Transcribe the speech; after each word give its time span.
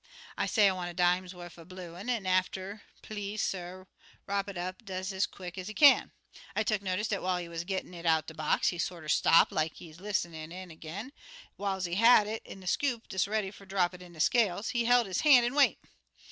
I 0.35 0.47
say 0.47 0.67
I 0.67 0.71
want 0.73 0.89
a 0.89 0.95
dime's 0.95 1.35
wuff 1.35 1.59
er 1.59 1.63
bluin', 1.63 2.09
an' 2.09 2.23
fer 2.23 2.49
ter 2.49 2.81
please, 3.03 3.43
suh, 3.43 3.83
wrop 4.25 4.49
it 4.49 4.57
up 4.57 4.83
des 4.83 5.13
ez 5.13 5.27
quick 5.27 5.59
ez 5.59 5.67
he 5.67 5.75
kin. 5.75 6.11
I 6.55 6.63
tuck 6.63 6.81
notice 6.81 7.07
dat 7.09 7.21
while 7.21 7.37
he 7.37 7.47
wuz 7.47 7.63
gittin' 7.63 7.93
it 7.93 8.07
out'n 8.07 8.25
de 8.25 8.33
box, 8.33 8.69
he 8.69 8.79
sorter 8.79 9.07
stop 9.09 9.51
like 9.51 9.75
he 9.75 9.93
lis'nin' 9.93 10.33
an' 10.33 10.49
den 10.49 10.71
agin, 10.71 11.13
whiles 11.55 11.85
he 11.85 11.93
had 11.93 12.25
it 12.25 12.41
in 12.45 12.61
de 12.61 12.65
scoop 12.65 13.09
des 13.09 13.29
ready 13.29 13.51
fer 13.51 13.63
ter 13.65 13.75
drap 13.75 13.93
it 13.93 14.01
in 14.01 14.13
de 14.13 14.19
scales, 14.19 14.69
he 14.69 14.85
held 14.85 15.05
his 15.05 15.21
han' 15.21 15.43
an' 15.43 15.53
wait. 15.53 15.77